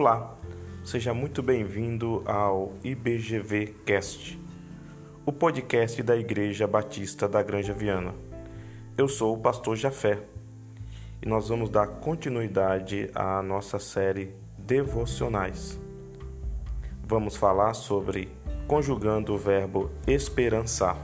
Olá, 0.00 0.34
seja 0.82 1.12
muito 1.12 1.42
bem-vindo 1.42 2.22
ao 2.24 2.72
IBGV 2.82 3.74
Cast, 3.84 4.40
o 5.26 5.30
podcast 5.30 6.02
da 6.02 6.16
Igreja 6.16 6.66
Batista 6.66 7.28
da 7.28 7.42
Granja 7.42 7.74
Viana. 7.74 8.14
Eu 8.96 9.06
sou 9.08 9.34
o 9.34 9.38
pastor 9.38 9.76
Jafé 9.76 10.22
e 11.20 11.28
nós 11.28 11.50
vamos 11.50 11.68
dar 11.68 11.86
continuidade 11.86 13.10
à 13.14 13.42
nossa 13.42 13.78
série 13.78 14.34
Devocionais. 14.56 15.78
Vamos 17.06 17.36
falar 17.36 17.74
sobre 17.74 18.30
conjugando 18.66 19.34
o 19.34 19.38
verbo 19.38 19.90
esperançar. 20.06 20.96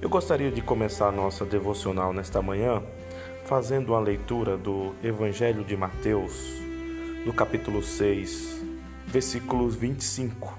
Eu 0.00 0.08
gostaria 0.08 0.50
de 0.50 0.62
começar 0.62 1.08
a 1.08 1.12
nossa 1.12 1.44
devocional 1.44 2.14
nesta 2.14 2.40
manhã 2.40 2.82
fazendo 3.44 3.90
uma 3.90 4.00
leitura 4.00 4.56
do 4.56 4.94
Evangelho 5.02 5.64
de 5.64 5.76
Mateus, 5.76 6.62
no 7.24 7.32
capítulo 7.32 7.82
6, 7.82 8.62
versículos 9.06 9.74
25. 9.74 10.58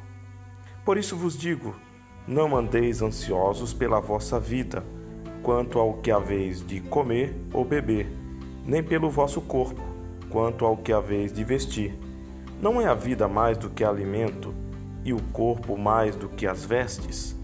Por 0.83 0.97
isso 0.97 1.15
vos 1.15 1.37
digo: 1.37 1.75
não 2.27 2.57
andeis 2.57 3.03
ansiosos 3.03 3.71
pela 3.71 3.99
vossa 3.99 4.39
vida, 4.39 4.83
quanto 5.43 5.77
ao 5.77 5.93
que 5.93 6.09
haveis 6.09 6.65
de 6.65 6.79
comer 6.79 7.35
ou 7.53 7.63
beber, 7.63 8.07
nem 8.65 8.81
pelo 8.81 9.11
vosso 9.11 9.39
corpo, 9.41 9.81
quanto 10.29 10.65
ao 10.65 10.75
que 10.75 10.91
haveis 10.91 11.31
de 11.31 11.43
vestir. 11.43 11.95
Não 12.59 12.81
é 12.81 12.85
a 12.85 12.95
vida 12.95 13.27
mais 13.27 13.57
do 13.57 13.70
que 13.70 13.84
alimento, 13.84 14.51
e 15.03 15.13
o 15.13 15.21
corpo 15.31 15.77
mais 15.77 16.15
do 16.15 16.27
que 16.29 16.47
as 16.47 16.65
vestes? 16.65 17.35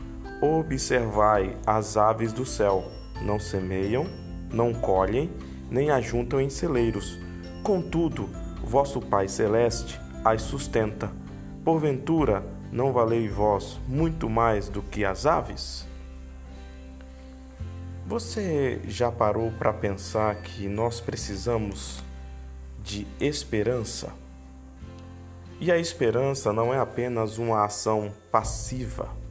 Observai 0.41 1.55
as 1.67 1.95
aves 1.95 2.33
do 2.33 2.43
céu, 2.43 2.83
não 3.21 3.39
semeiam, 3.39 4.07
não 4.51 4.73
colhem, 4.73 5.29
nem 5.69 5.91
ajuntam 5.91 6.41
em 6.41 6.49
celeiros. 6.49 7.19
Contudo, 7.61 8.27
vosso 8.63 9.01
Pai 9.01 9.27
Celeste 9.27 9.99
as 10.23 10.41
sustenta. 10.41 11.11
Porventura, 11.63 12.45
não 12.71 12.93
valei 12.93 13.27
vós 13.27 13.79
muito 13.87 14.29
mais 14.29 14.69
do 14.69 14.81
que 14.81 15.03
as 15.03 15.25
aves? 15.25 15.85
Você 18.05 18.81
já 18.85 19.11
parou 19.11 19.51
para 19.51 19.71
pensar 19.73 20.35
que 20.35 20.67
nós 20.67 20.99
precisamos 20.99 22.03
de 22.79 23.07
esperança? 23.19 24.13
E 25.59 25.71
a 25.71 25.77
esperança 25.77 26.51
não 26.51 26.73
é 26.73 26.79
apenas 26.79 27.37
uma 27.37 27.63
ação 27.63 28.11
passiva 28.31 29.21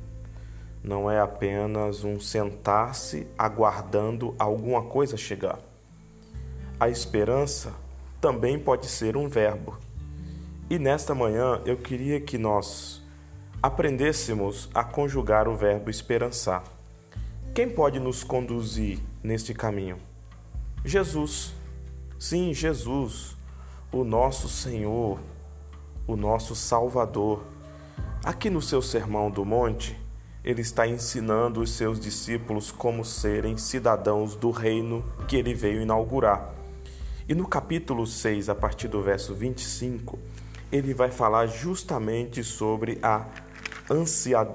não 0.83 1.11
é 1.11 1.21
apenas 1.21 2.05
um 2.05 2.19
sentar-se 2.19 3.27
aguardando 3.37 4.35
alguma 4.39 4.83
coisa 4.83 5.17
chegar. 5.17 5.59
A 6.79 6.89
esperança 6.89 7.75
também 8.21 8.59
pode 8.59 8.87
ser 8.87 9.17
um 9.17 9.29
verbo. 9.29 9.79
E 10.69 10.79
nesta 10.79 11.15
manhã 11.15 11.61
eu 11.65 11.77
queria 11.77 12.21
que 12.21 12.37
nós 12.37 13.03
aprendêssemos 13.63 14.69
a 14.75 14.85
conjugar 14.85 15.49
o 15.49 15.57
verbo 15.57 15.91
esperançar. 15.91 16.63
Quem 17.55 17.69
pode 17.69 17.99
nos 17.99 18.23
conduzir 18.23 19.01
neste 19.23 19.53
caminho? 19.53 19.99
Jesus. 20.85 21.53
Sim, 22.19 22.53
Jesus, 22.53 23.37
o 23.91 24.05
nosso 24.05 24.49
Senhor, 24.49 25.19
o 26.07 26.15
nosso 26.15 26.55
Salvador. 26.55 27.43
Aqui 28.23 28.51
no 28.51 28.61
seu 28.61 28.83
Sermão 28.83 29.31
do 29.31 29.45
Monte, 29.45 29.99
ele 30.45 30.61
está 30.61 30.87
ensinando 30.87 31.61
os 31.61 31.71
seus 31.71 31.99
discípulos 31.99 32.71
como 32.71 33.05
serem 33.05 33.57
cidadãos 33.57 34.37
do 34.37 34.51
reino 34.51 35.03
que 35.27 35.37
ele 35.37 35.55
veio 35.55 35.81
inaugurar. 35.81 36.60
E 37.31 37.35
no 37.35 37.47
capítulo 37.47 38.09
6, 38.09 38.49
a 38.49 38.57
partir 38.57 38.89
do 38.89 39.01
verso 39.01 39.33
25, 39.33 40.19
ele 40.73 40.93
vai 40.93 41.13
falar 41.13 41.47
justamente 41.47 42.43
sobre 42.43 42.99
a 43.05 43.25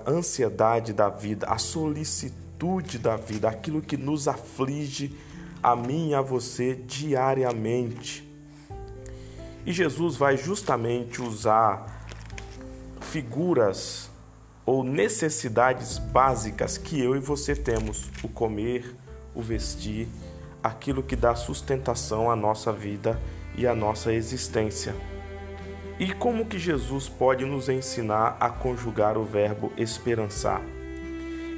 ansiedade 0.06 0.92
da 0.92 1.08
vida, 1.08 1.48
a 1.48 1.58
solicitude 1.58 3.00
da 3.00 3.16
vida, 3.16 3.48
aquilo 3.48 3.82
que 3.82 3.96
nos 3.96 4.28
aflige 4.28 5.18
a 5.64 5.74
mim 5.74 6.10
e 6.10 6.16
a 6.16 6.20
você 6.20 6.76
diariamente. 6.76 8.30
E 9.66 9.72
Jesus 9.72 10.18
vai 10.18 10.36
justamente 10.36 11.22
usar 11.22 12.06
figuras 13.00 14.12
ou 14.66 14.84
necessidades 14.84 15.98
básicas 15.98 16.78
que 16.78 17.00
eu 17.00 17.16
e 17.16 17.20
você 17.20 17.56
temos: 17.56 18.10
o 18.22 18.28
comer, 18.28 18.98
o 19.34 19.42
vestir, 19.42 20.10
aquilo 20.66 21.04
que 21.04 21.16
dá 21.16 21.36
sustentação 21.36 22.32
à 22.32 22.36
nossa 22.36 22.74
vida 22.74 23.20
e 23.56 23.68
à 23.68 23.76
nossa 23.76 24.12
existência. 24.12 24.96
E 26.00 26.12
como 26.12 26.46
que 26.46 26.58
Jesus 26.58 27.08
pode 27.08 27.46
nos 27.46 27.70
ensinar 27.70 28.36
a 28.40 28.50
conjugar 28.50 29.16
o 29.16 29.24
verbo 29.24 29.72
esperançar? 29.78 30.62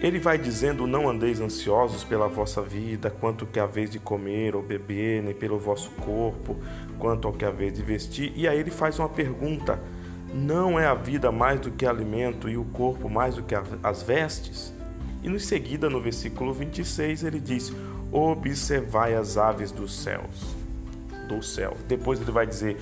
Ele 0.02 0.20
vai 0.20 0.38
dizendo: 0.38 0.86
Não 0.86 1.10
andeis 1.10 1.40
ansiosos 1.40 2.04
pela 2.04 2.28
vossa 2.28 2.62
vida, 2.62 3.10
quanto 3.10 3.46
que 3.46 3.60
haveis 3.60 3.90
de 3.90 3.98
comer 3.98 4.56
ou 4.56 4.62
beber, 4.62 5.24
nem 5.24 5.34
pelo 5.34 5.58
vosso 5.58 5.90
corpo, 5.92 6.58
quanto 7.00 7.28
ao 7.28 7.34
que 7.34 7.46
haveis 7.46 7.74
de 7.74 7.82
vestir. 7.82 8.34
E 8.36 8.48
aí 8.48 8.60
ele 8.60 8.70
faz 8.70 9.00
uma 9.00 9.10
pergunta: 9.10 9.82
não 10.32 10.78
é 10.78 10.86
a 10.86 10.94
vida 10.94 11.32
mais 11.32 11.62
do 11.62 11.72
que 11.72 11.86
alimento 11.86 12.50
e 12.50 12.58
o 12.58 12.66
corpo 12.66 13.10
mais 13.10 13.36
do 13.36 13.44
que 13.44 13.56
as 13.82 14.04
vestes? 14.04 14.74
E 15.24 15.30
em 15.30 15.40
seguida, 15.40 15.90
no 15.90 16.00
versículo 16.00 16.54
26, 16.54 17.24
ele 17.24 17.40
diz: 17.40 17.74
Observai 18.12 19.16
as 19.16 19.38
aves 19.38 19.72
dos 19.72 19.94
céus, 19.94 20.56
do 21.28 21.42
céu. 21.44 21.76
Depois 21.88 22.22
ele 22.22 22.32
vai 22.32 22.48
dizer: 22.48 22.78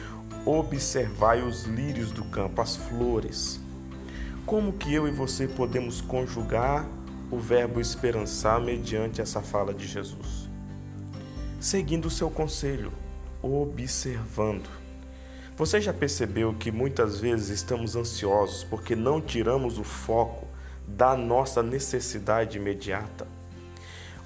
Observai 0.46 1.42
os 1.42 1.64
lírios 1.64 2.12
do 2.12 2.24
campo, 2.26 2.62
as 2.62 2.76
flores. 2.76 3.60
Como 4.46 4.74
que 4.74 4.94
eu 4.94 5.08
e 5.08 5.12
você 5.12 5.48
podemos 5.48 6.02
conjugar 6.02 6.88
o 7.32 7.40
verbo 7.40 7.82
esperançar 7.82 8.62
mediante 8.62 9.22
essa 9.22 9.42
fala 9.42 9.74
de 9.74 9.88
Jesus? 9.88 10.48
Seguindo 11.60 12.06
o 12.06 12.12
seu 12.12 12.30
conselho, 12.30 12.92
observando 13.42 14.86
você 15.58 15.80
já 15.80 15.94
percebeu 15.94 16.54
que 16.54 16.70
muitas 16.70 17.18
vezes 17.18 17.48
estamos 17.48 17.96
ansiosos 17.96 18.66
porque 18.66 18.94
não 18.94 19.22
tiramos 19.22 19.80
o 19.80 19.86
foco 19.86 20.46
da 20.86 21.16
nossa 21.16 21.64
necessidade 21.64 22.58
imediata? 22.58 23.26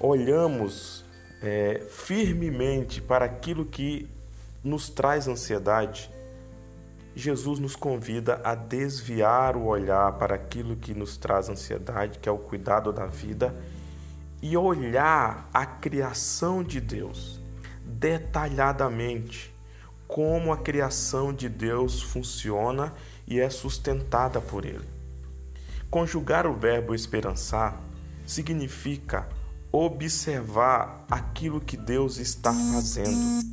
Olhamos 0.02 1.04
é, 1.42 1.86
firmemente 1.90 3.02
para 3.02 3.26
aquilo 3.26 3.66
que 3.66 4.08
nos 4.64 4.88
traz 4.88 5.28
ansiedade. 5.28 6.10
Jesus 7.14 7.58
nos 7.58 7.76
convida 7.76 8.40
a 8.42 8.54
desviar 8.54 9.56
o 9.56 9.66
olhar 9.66 10.12
para 10.12 10.36
aquilo 10.36 10.74
que 10.74 10.94
nos 10.94 11.18
traz 11.18 11.50
ansiedade, 11.50 12.18
que 12.18 12.28
é 12.28 12.32
o 12.32 12.38
cuidado 12.38 12.92
da 12.94 13.04
vida, 13.04 13.54
e 14.40 14.56
olhar 14.56 15.50
a 15.52 15.66
criação 15.66 16.62
de 16.62 16.80
Deus 16.80 17.38
detalhadamente 17.84 19.54
como 20.08 20.50
a 20.50 20.56
criação 20.56 21.30
de 21.30 21.48
Deus 21.48 22.02
funciona 22.02 22.92
e 23.26 23.38
é 23.38 23.50
sustentada 23.50 24.40
por 24.40 24.64
Ele. 24.64 24.88
Conjugar 25.90 26.46
o 26.46 26.54
verbo 26.54 26.94
esperançar 26.94 27.80
significa 28.26 29.28
observar 29.72 31.04
aquilo 31.10 31.60
que 31.60 31.76
Deus 31.76 32.18
está 32.18 32.52
fazendo, 32.52 33.44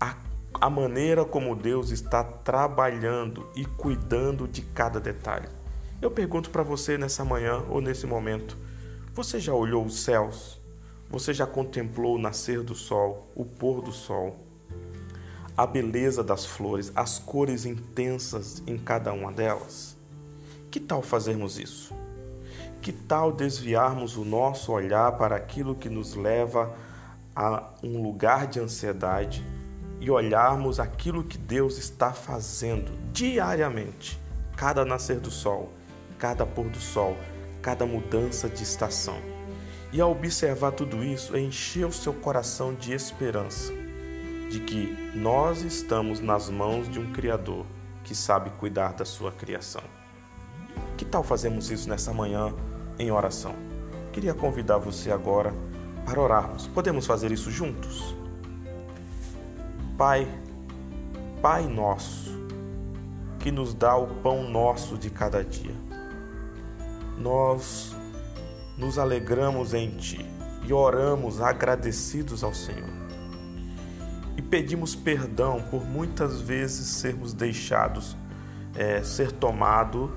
a, 0.00 0.16
a 0.60 0.70
maneira 0.70 1.24
como 1.24 1.56
Deus 1.56 1.90
está 1.90 2.22
trabalhando 2.22 3.48
e 3.56 3.64
cuidando 3.64 4.46
de 4.46 4.62
cada 4.62 5.00
detalhe. 5.00 5.48
Eu 6.02 6.10
pergunto 6.10 6.50
para 6.50 6.62
você 6.62 6.98
nessa 6.98 7.24
manhã 7.24 7.64
ou 7.68 7.80
nesse 7.80 8.06
momento: 8.06 8.56
você 9.12 9.40
já 9.40 9.54
olhou 9.54 9.84
os 9.84 10.02
céus? 10.02 10.60
Você 11.10 11.32
já 11.32 11.46
contemplou 11.46 12.16
o 12.16 12.18
nascer 12.18 12.62
do 12.62 12.74
sol, 12.74 13.30
o 13.34 13.44
pôr 13.44 13.82
do 13.82 13.92
sol? 13.92 14.44
a 15.56 15.66
beleza 15.66 16.22
das 16.24 16.44
flores, 16.44 16.90
as 16.96 17.18
cores 17.18 17.64
intensas 17.64 18.62
em 18.66 18.76
cada 18.76 19.12
uma 19.12 19.30
delas? 19.30 19.96
Que 20.70 20.80
tal 20.80 21.00
fazermos 21.00 21.58
isso? 21.58 21.94
Que 22.84 22.92
tal 22.92 23.32
desviarmos 23.32 24.14
o 24.18 24.26
nosso 24.26 24.70
olhar 24.70 25.12
para 25.12 25.34
aquilo 25.34 25.74
que 25.74 25.88
nos 25.88 26.14
leva 26.14 26.70
a 27.34 27.70
um 27.82 28.02
lugar 28.02 28.46
de 28.46 28.60
ansiedade 28.60 29.42
e 29.98 30.10
olharmos 30.10 30.78
aquilo 30.78 31.24
que 31.24 31.38
Deus 31.38 31.78
está 31.78 32.12
fazendo 32.12 32.92
diariamente, 33.10 34.20
cada 34.54 34.84
nascer 34.84 35.18
do 35.18 35.30
sol, 35.30 35.72
cada 36.18 36.44
pôr 36.44 36.68
do 36.68 36.78
sol, 36.78 37.16
cada 37.62 37.86
mudança 37.86 38.50
de 38.50 38.62
estação. 38.62 39.16
E 39.90 39.98
ao 39.98 40.12
observar 40.12 40.72
tudo 40.72 41.02
isso, 41.02 41.34
encher 41.38 41.86
o 41.86 41.92
seu 41.92 42.12
coração 42.12 42.74
de 42.74 42.92
esperança 42.92 43.72
de 44.50 44.60
que 44.60 44.94
nós 45.14 45.62
estamos 45.62 46.20
nas 46.20 46.50
mãos 46.50 46.86
de 46.90 47.00
um 47.00 47.14
Criador 47.14 47.64
que 48.02 48.14
sabe 48.14 48.50
cuidar 48.50 48.92
da 48.92 49.06
sua 49.06 49.32
criação. 49.32 49.82
Que 50.98 51.04
tal 51.06 51.22
fazermos 51.24 51.70
isso 51.70 51.88
nessa 51.88 52.12
manhã 52.12 52.52
em 52.98 53.10
oração? 53.10 53.54
Queria 54.12 54.34
convidar 54.34 54.78
você 54.78 55.10
agora 55.10 55.52
para 56.04 56.20
orarmos. 56.20 56.66
Podemos 56.68 57.06
fazer 57.06 57.32
isso 57.32 57.50
juntos? 57.50 58.14
Pai, 59.96 60.26
Pai 61.40 61.66
nosso, 61.66 62.30
que 63.38 63.50
nos 63.50 63.74
dá 63.74 63.96
o 63.96 64.06
pão 64.22 64.48
nosso 64.48 64.96
de 64.96 65.10
cada 65.10 65.44
dia. 65.44 65.74
Nós 67.18 67.94
nos 68.78 68.98
alegramos 68.98 69.74
em 69.74 69.90
Ti 69.96 70.24
e 70.66 70.72
oramos 70.72 71.40
agradecidos 71.40 72.42
ao 72.42 72.54
Senhor. 72.54 72.90
E 74.36 74.42
pedimos 74.42 74.94
perdão 74.94 75.62
por 75.70 75.84
muitas 75.84 76.40
vezes 76.40 76.88
sermos 76.88 77.32
deixados 77.32 78.16
é, 78.74 79.02
ser 79.02 79.30
tomado 79.30 80.12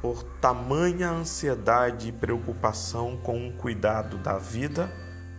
por 0.00 0.22
tamanha 0.40 1.10
ansiedade 1.10 2.08
e 2.08 2.12
preocupação 2.12 3.16
com 3.18 3.48
o 3.48 3.52
cuidado 3.52 4.16
da 4.18 4.38
vida, 4.38 4.90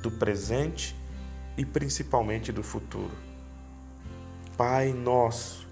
do 0.01 0.11
presente 0.11 0.95
e 1.57 1.65
principalmente 1.65 2.51
do 2.51 2.61
futuro. 2.61 3.11
Pai 4.55 4.93
nosso, 4.93 5.67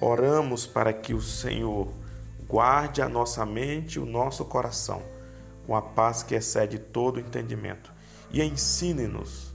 oramos 0.00 0.66
para 0.66 0.92
que 0.92 1.14
o 1.14 1.20
Senhor 1.20 1.92
guarde 2.48 3.02
a 3.02 3.08
nossa 3.08 3.44
mente 3.44 3.94
e 3.94 3.98
o 3.98 4.06
nosso 4.06 4.44
coração 4.44 5.02
com 5.66 5.74
a 5.74 5.82
paz 5.82 6.22
que 6.22 6.34
excede 6.34 6.78
todo 6.78 7.18
entendimento 7.18 7.92
e 8.30 8.40
ensine-nos 8.42 9.52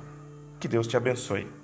Que 0.60 0.68
Deus 0.68 0.86
te 0.86 0.96
abençoe. 0.96 1.57